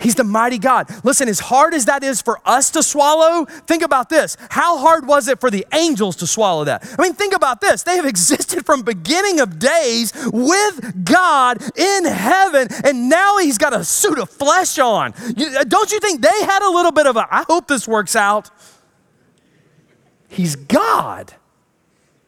[0.03, 0.88] He's the mighty God.
[1.05, 4.37] Listen, as hard as that is for us to swallow, think about this.
[4.51, 6.87] How hard was it for the angels to swallow that?
[6.99, 7.83] I mean, think about this.
[7.83, 13.73] They have existed from beginning of days with God in heaven, and now he's got
[13.73, 15.15] a suit of flesh on.
[15.15, 18.17] Uh, don't you think they had a little bit of a, I hope this works
[18.17, 18.51] out?
[20.29, 21.35] He's God.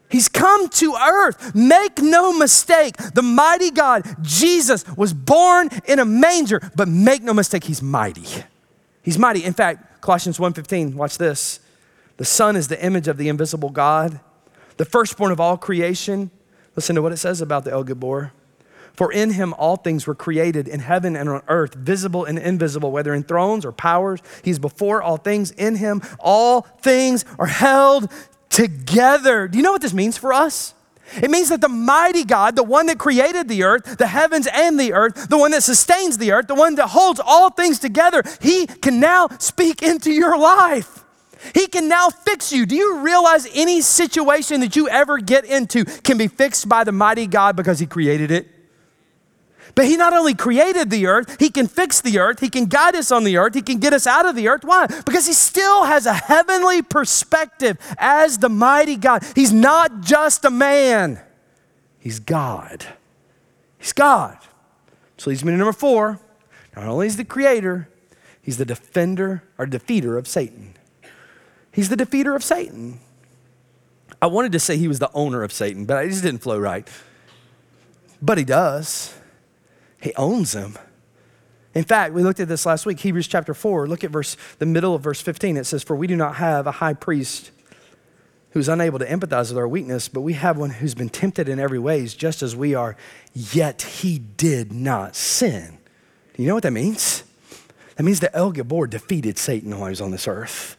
[0.09, 1.55] He's come to earth.
[1.55, 7.33] Make no mistake, the mighty God, Jesus, was born in a manger, but make no
[7.33, 8.25] mistake, he's mighty.
[9.01, 9.43] He's mighty.
[9.43, 11.59] In fact, Colossians 1:15, watch this.
[12.17, 14.19] The Son is the image of the invisible God,
[14.77, 16.31] the firstborn of all creation.
[16.75, 18.31] Listen to what it says about the El Gibor.
[18.93, 22.91] For in him all things were created in heaven and on earth, visible and invisible,
[22.91, 24.21] whether in thrones or powers.
[24.41, 25.51] He's before all things.
[25.51, 28.09] In him all things are held
[28.49, 29.47] together.
[29.47, 30.73] Do you know what this means for us?
[31.21, 34.79] It means that the mighty God, the one that created the earth, the heavens and
[34.79, 38.23] the earth, the one that sustains the earth, the one that holds all things together,
[38.41, 41.03] he can now speak into your life.
[41.53, 42.65] He can now fix you.
[42.65, 46.91] Do you realize any situation that you ever get into can be fixed by the
[46.91, 48.54] mighty God because he created it?
[49.75, 52.95] But he not only created the earth, he can fix the earth, he can guide
[52.95, 54.63] us on the earth, he can get us out of the earth.
[54.63, 54.87] Why?
[55.05, 59.23] Because he still has a heavenly perspective as the mighty God.
[59.35, 61.19] He's not just a man,
[61.99, 62.85] he's God.
[63.77, 64.37] He's God.
[65.17, 66.19] So leads me to number four.
[66.75, 67.87] Not only is the creator,
[68.41, 70.73] he's the defender or defeater of Satan.
[71.71, 72.99] He's the defeater of Satan.
[74.21, 76.57] I wanted to say he was the owner of Satan, but it just didn't flow
[76.57, 76.87] right.
[78.21, 79.13] But he does.
[80.05, 80.77] He owns them.
[81.73, 83.87] In fact, we looked at this last week, Hebrews chapter 4.
[83.87, 85.57] Look at verse the middle of verse 15.
[85.57, 87.49] It says, "For we do not have a high priest
[88.51, 91.59] who's unable to empathize with our weakness, but we have one who's been tempted in
[91.59, 92.95] every ways just as we are,
[93.33, 95.79] yet he did not sin."
[96.35, 97.23] Do you know what that means?
[97.95, 100.74] That means that El Gibor defeated Satan while he was on this earth.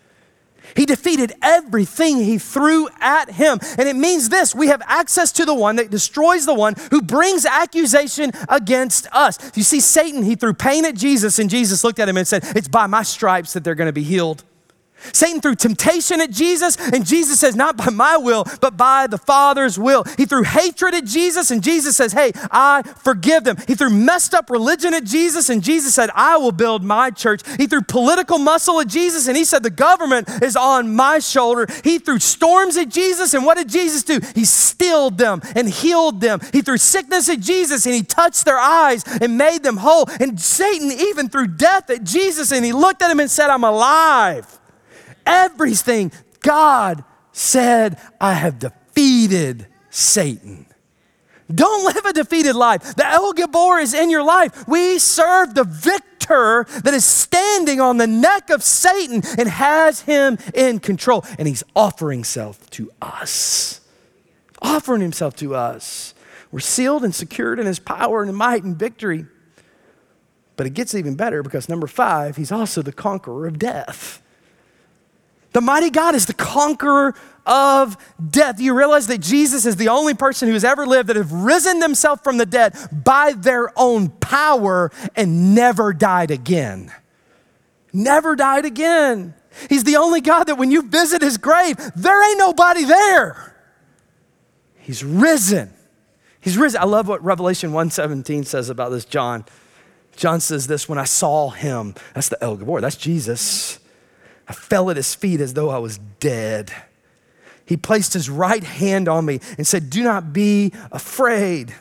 [0.77, 3.59] He defeated everything he threw at him.
[3.79, 7.03] And it means this we have access to the one that destroys the one who
[7.03, 9.39] brings accusation against us.
[9.57, 12.45] You see, Satan, he threw pain at Jesus, and Jesus looked at him and said,
[12.57, 14.45] It's by my stripes that they're going to be healed.
[15.13, 19.19] Satan threw temptation at Jesus, and Jesus says, Not by my will, but by the
[19.19, 20.05] Father's will.
[20.17, 23.57] He threw hatred at Jesus, and Jesus says, Hey, I forgive them.
[23.67, 27.43] He threw messed up religion at Jesus, and Jesus said, I will build my church.
[27.57, 31.67] He threw political muscle at Jesus, and he said, The government is on my shoulder.
[31.85, 34.21] He threw storms at Jesus, and what did Jesus do?
[34.35, 36.41] He stilled them and healed them.
[36.53, 40.09] He threw sickness at Jesus, and he touched their eyes and made them whole.
[40.21, 43.65] And Satan even threw death at Jesus, and he looked at him and said, I'm
[43.65, 44.57] alive
[45.27, 50.67] everything, God said, I have defeated Satan.
[51.55, 52.97] Don't live a defeated life.
[52.97, 54.67] The El Gibor is in your life.
[54.67, 60.39] We serve the victor that is standing on the neck of Satan and has him
[60.55, 61.25] in control.
[61.39, 63.81] And he's offering himself to us.
[64.61, 66.15] Offering himself to us.
[66.51, 69.27] We're sealed and secured in his power and might and victory.
[70.57, 74.23] But it gets even better because number five, he's also the conqueror of death.
[75.57, 77.15] The mighty God is the conqueror
[77.47, 77.97] of
[78.29, 78.61] death.
[78.61, 81.79] You realize that Jesus is the only person who has ever lived that have risen
[81.79, 86.93] themselves from the dead by their own power and never died again.
[87.91, 89.33] Never died again.
[89.71, 93.57] He's the only God that when you visit his grave, there ain't nobody there.
[94.81, 95.73] He's risen.
[96.39, 96.83] He's risen.
[96.83, 99.47] I love what Revelation 1:17 says about this John.
[100.17, 103.79] John says this when I saw him, that's the El Gibor, that's Jesus.
[104.49, 106.73] I fell at his feet as though I was dead.
[107.65, 111.75] He placed his right hand on me and said, Do not be afraid.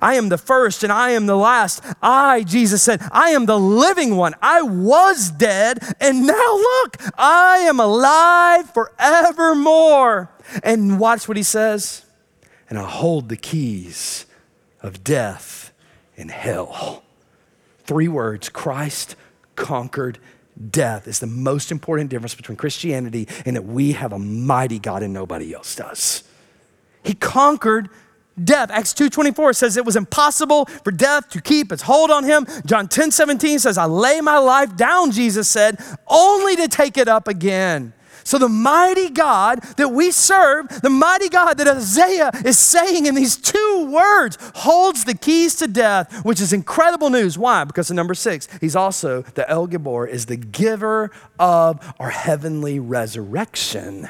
[0.00, 1.82] I am the first and I am the last.
[2.02, 4.34] I, Jesus said, I am the living one.
[4.40, 10.30] I was dead, and now look, I am alive forevermore.
[10.62, 12.04] And watch what he says.
[12.68, 14.26] And I hold the keys
[14.82, 15.72] of death
[16.16, 17.02] and hell.
[17.84, 19.16] Three words Christ
[19.56, 20.18] conquered
[20.68, 25.02] death is the most important difference between Christianity and that we have a mighty God
[25.02, 26.24] and nobody else does.
[27.02, 27.88] He conquered
[28.42, 28.70] death.
[28.70, 32.46] Acts 2.24 says it was impossible for death to keep its hold on him.
[32.66, 37.08] John 10, 17 says, I lay my life down, Jesus said, only to take it
[37.08, 37.92] up again.
[38.30, 43.16] So, the mighty God that we serve, the mighty God that Isaiah is saying in
[43.16, 47.36] these two words, holds the keys to death, which is incredible news.
[47.36, 47.64] Why?
[47.64, 51.10] Because of number six, he's also the El Gibor, is the giver
[51.40, 54.08] of our heavenly resurrection.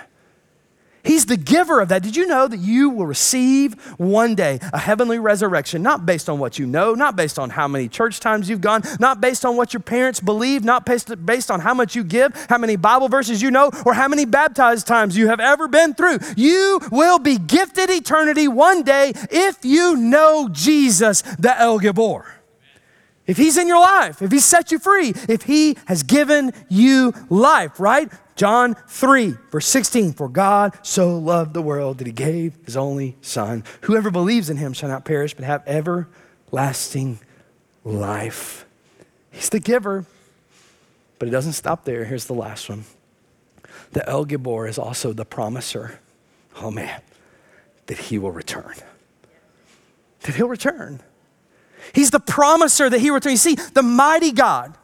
[1.02, 2.02] He's the giver of that.
[2.02, 6.38] Did you know that you will receive one day a heavenly resurrection, not based on
[6.38, 9.56] what you know, not based on how many church times you've gone, not based on
[9.56, 13.40] what your parents believe, not based, on how much you give, how many Bible verses
[13.40, 16.18] you know, or how many baptized times you have ever been through?
[16.36, 22.26] You will be gifted eternity one day if you know Jesus, the El Gibor.
[23.26, 27.12] If he's in your life, if he set you free, if he has given you
[27.28, 28.10] life, right?
[28.40, 33.18] John 3, verse 16 For God so loved the world that he gave his only
[33.20, 33.64] Son.
[33.82, 37.20] Whoever believes in him shall not perish, but have everlasting
[37.84, 38.64] life.
[39.30, 40.06] He's the giver,
[41.18, 42.06] but it doesn't stop there.
[42.06, 42.86] Here's the last one.
[43.92, 46.00] The El Gibor is also the promiser.
[46.62, 47.02] Oh man,
[47.88, 48.72] that he will return.
[50.22, 51.00] That he'll return.
[51.92, 53.32] He's the promiser that he will return.
[53.32, 54.78] You see, the mighty God,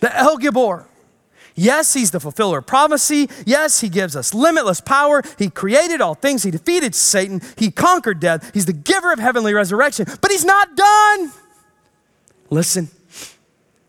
[0.00, 0.84] the El Gibor,
[1.54, 3.28] Yes, he's the fulfiller of prophecy.
[3.46, 5.22] Yes, he gives us limitless power.
[5.38, 6.42] He created all things.
[6.42, 7.40] He defeated Satan.
[7.56, 8.50] He conquered death.
[8.52, 10.06] He's the giver of heavenly resurrection.
[10.20, 11.32] But he's not done.
[12.50, 12.88] Listen,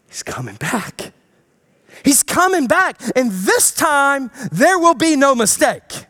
[0.07, 1.11] he's coming back.
[2.03, 3.01] He's coming back.
[3.15, 6.05] And this time, there will be no mistake.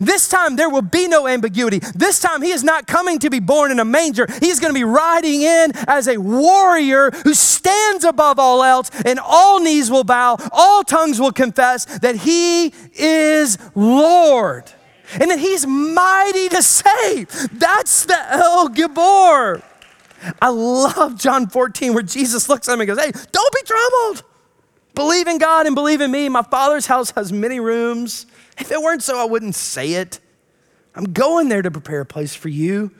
[0.00, 1.80] This time there will be no ambiguity.
[1.94, 4.26] This time he is not coming to be born in a manger.
[4.40, 9.18] He's going to be riding in as a warrior who stands above all else, and
[9.18, 14.72] all knees will bow, all tongues will confess that he is Lord
[15.20, 17.28] and that he's mighty to save.
[17.58, 19.62] That's the El Gibor.
[20.40, 24.24] I love John 14 where Jesus looks at him and goes, Hey, don't be troubled.
[24.94, 26.28] Believe in God and believe in me.
[26.28, 28.26] My Father's house has many rooms.
[28.58, 30.20] If it weren't so, I wouldn't say it.
[30.94, 32.90] I'm going there to prepare a place for you.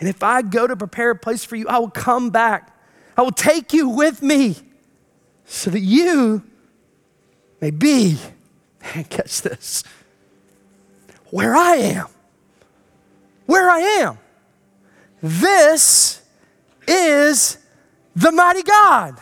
[0.00, 2.76] And if I go to prepare a place for you, I will come back.
[3.16, 4.56] I will take you with me
[5.44, 6.42] so that you
[7.60, 8.18] may be,
[8.94, 9.84] and catch this,
[11.30, 12.06] where I am.
[13.46, 14.18] Where I am.
[15.22, 16.22] This
[16.88, 17.58] is
[18.16, 19.18] the mighty God.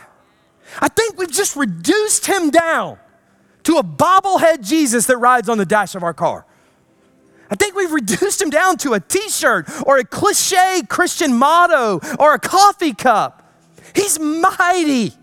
[0.79, 2.97] I think we've just reduced him down
[3.63, 6.45] to a bobblehead Jesus that rides on the dash of our car.
[7.49, 11.99] I think we've reduced him down to a t shirt or a cliche Christian motto
[12.17, 13.53] or a coffee cup.
[13.95, 15.13] He's mighty.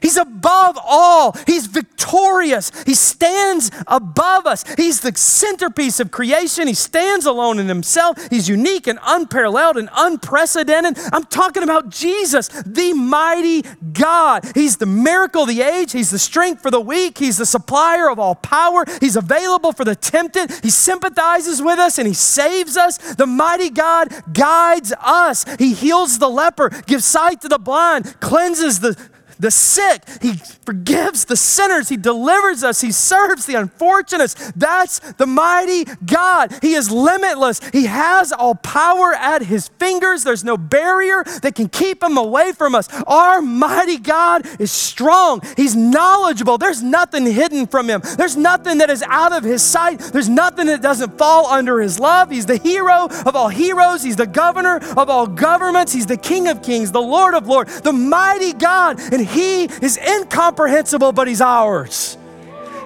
[0.00, 1.36] He's above all.
[1.46, 2.70] He's victorious.
[2.84, 4.64] He stands above us.
[4.76, 6.68] He's the centerpiece of creation.
[6.68, 8.18] He stands alone in himself.
[8.30, 10.98] He's unique and unparalleled and unprecedented.
[11.12, 14.50] I'm talking about Jesus, the mighty God.
[14.54, 15.92] He's the miracle of the age.
[15.92, 17.18] He's the strength for the weak.
[17.18, 18.84] He's the supplier of all power.
[19.00, 20.50] He's available for the tempted.
[20.62, 22.98] He sympathizes with us and he saves us.
[23.14, 25.44] The mighty God guides us.
[25.58, 28.96] He heals the leper, gives sight to the blind, cleanses the
[29.38, 30.02] the sick.
[30.22, 30.34] He
[30.64, 31.88] forgives the sinners.
[31.88, 32.80] He delivers us.
[32.80, 34.52] He serves the unfortunates.
[34.52, 36.52] That's the mighty God.
[36.62, 37.60] He is limitless.
[37.70, 40.24] He has all power at his fingers.
[40.24, 42.88] There's no barrier that can keep him away from us.
[43.06, 45.42] Our mighty God is strong.
[45.56, 46.58] He's knowledgeable.
[46.58, 48.02] There's nothing hidden from him.
[48.16, 49.98] There's nothing that is out of his sight.
[49.98, 52.30] There's nothing that doesn't fall under his love.
[52.30, 54.02] He's the hero of all heroes.
[54.02, 55.92] He's the governor of all governments.
[55.92, 59.00] He's the king of kings, the lord of lords, the mighty God.
[59.12, 62.16] And he is incomprehensible, but He's ours.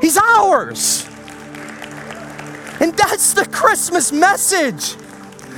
[0.01, 1.07] He's ours.
[2.81, 4.97] And that's the Christmas message.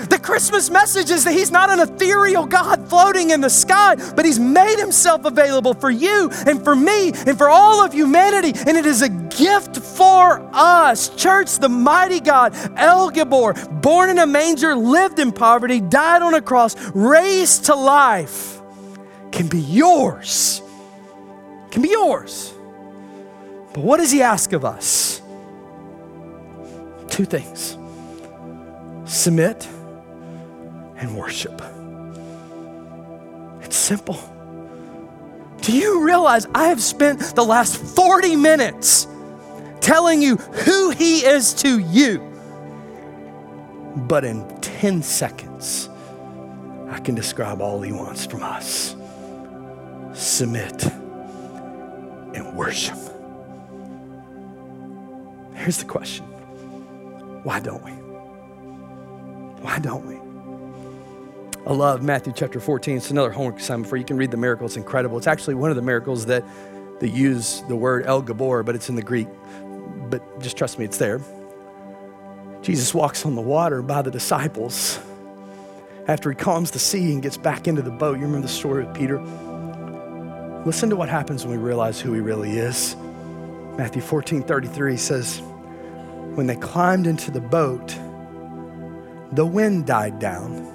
[0.09, 4.25] The Christmas message is that He's not an ethereal God floating in the sky, but
[4.25, 8.53] He's made Himself available for you and for me and for all of humanity.
[8.67, 11.15] And it is a gift for us.
[11.15, 16.35] Church, the mighty God, El Gibor, born in a manger, lived in poverty, died on
[16.35, 18.61] a cross, raised to life,
[19.31, 20.63] can be yours
[21.73, 22.53] can be yours.
[23.73, 25.23] But what does he ask of us?
[27.09, 27.77] Two things
[29.05, 29.67] submit
[30.97, 31.61] and worship.
[33.63, 34.19] It's simple.
[35.63, 39.07] Do you realize I have spent the last 40 minutes
[39.81, 42.19] telling you who He is to you?
[43.97, 45.89] But in 10 seconds,
[46.89, 48.97] I can describe all He wants from us
[50.15, 50.85] submit
[52.35, 52.99] and worship.
[55.55, 56.25] Here's the question
[57.45, 57.93] why don't we?
[59.63, 60.17] Why don't we?
[61.65, 62.97] I love Matthew chapter 14.
[62.97, 64.01] It's another homework assignment for you.
[64.01, 64.67] You can read the miracle.
[64.67, 65.19] It's incredible.
[65.19, 66.45] It's actually one of the miracles that,
[66.99, 69.29] that use the word El Gibor, but it's in the Greek.
[70.11, 71.21] But just trust me, it's there.
[72.63, 74.99] Jesus walks on the water by the disciples
[76.09, 78.19] after he calms the sea and gets back into the boat.
[78.19, 79.19] You remember the story with Peter?
[80.65, 82.95] Listen to what happens when we realize who he really is.
[83.77, 85.41] Matthew 14 33 says,
[86.35, 87.89] When they climbed into the boat,
[89.33, 90.69] the wind died down.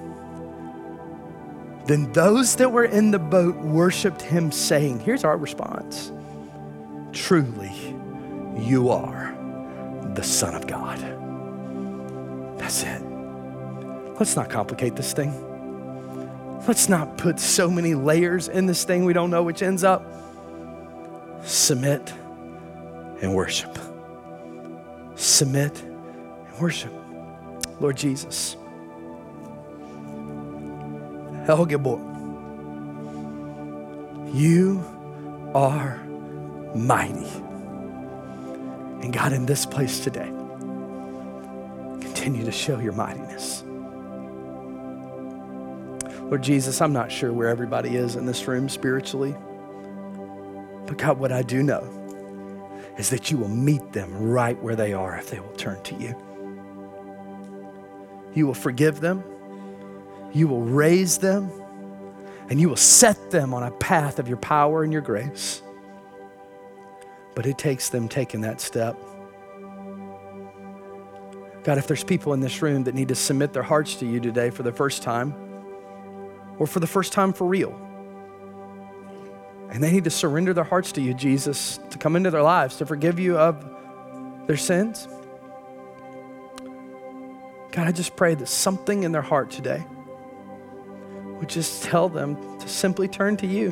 [1.86, 6.12] Then those that were in the boat worshiped him, saying, Here's our response
[7.14, 7.96] Truly,
[8.58, 9.34] you are
[10.16, 10.98] the Son of God.
[12.60, 13.02] That's it.
[14.20, 15.47] Let's not complicate this thing.
[16.66, 20.06] Let's not put so many layers in this thing we don't know which ends up.
[21.44, 22.14] Submit
[23.22, 23.78] and worship.
[25.16, 26.94] Submit and worship.
[27.80, 28.56] Lord Jesus.
[31.48, 32.02] El Gibor.
[34.34, 34.84] You
[35.56, 35.98] are
[36.76, 37.30] mighty.
[39.02, 40.30] And God, in this place today,
[42.02, 43.64] continue to show your mightiness.
[46.28, 49.34] Lord Jesus, I'm not sure where everybody is in this room spiritually.
[50.86, 51.94] But God, what I do know
[52.98, 55.96] is that you will meet them right where they are if they will turn to
[55.96, 56.16] you.
[58.34, 59.24] You will forgive them,
[60.34, 61.50] you will raise them,
[62.50, 65.62] and you will set them on a path of your power and your grace.
[67.36, 68.98] But it takes them taking that step.
[71.64, 74.20] God, if there's people in this room that need to submit their hearts to you
[74.20, 75.47] today for the first time,
[76.60, 77.76] or for the first time for real.
[79.70, 82.78] And they need to surrender their hearts to you, Jesus, to come into their lives,
[82.78, 83.64] to forgive you of
[84.48, 85.08] their sins.
[87.72, 89.86] God, I just pray that something in their heart today
[91.40, 93.72] would just tell them to simply turn to you.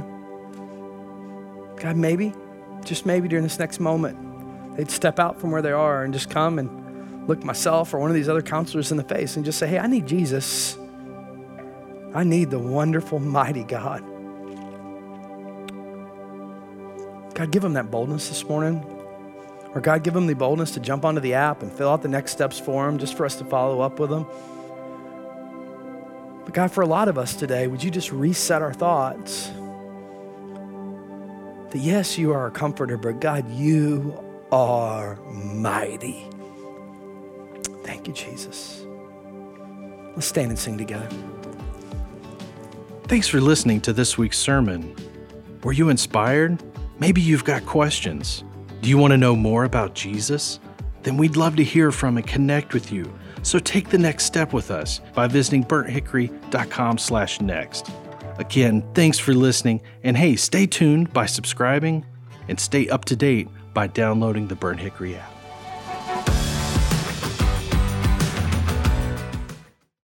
[1.77, 2.33] God, maybe,
[2.83, 6.29] just maybe during this next moment, they'd step out from where they are and just
[6.29, 9.57] come and look myself or one of these other counselors in the face and just
[9.57, 10.77] say, Hey, I need Jesus.
[12.16, 13.99] I need the wonderful, mighty God.
[17.36, 18.78] God, give them that boldness this morning.
[19.74, 22.07] Or God, give them the boldness to jump onto the app and fill out the
[22.07, 24.26] next steps for them just for us to follow up with them.
[26.45, 29.47] But God, for a lot of us today, would you just reset our thoughts?
[31.72, 34.18] That yes, you are a comforter, but God, you
[34.53, 36.26] are mighty.
[37.84, 38.86] Thank you, Jesus.
[40.16, 41.09] Let's stand and sing together.
[43.08, 44.95] Thanks for listening to this week's sermon.
[45.64, 46.64] Were you inspired?
[46.97, 48.43] Maybe you've got questions.
[48.82, 50.60] Do you want to know more about Jesus?
[51.03, 53.14] Then we'd love to hear from and connect with you.
[53.43, 57.91] So take the next step with us by visiting burnthickory.com/next.
[58.39, 62.03] Again, thanks for listening, and hey, stay tuned by subscribing
[62.47, 65.34] and stay up to date by downloading the Burnt Hickory app.